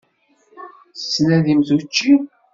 [0.99, 2.11] Tettnadimt učči?